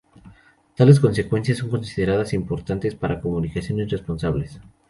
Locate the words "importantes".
2.33-2.95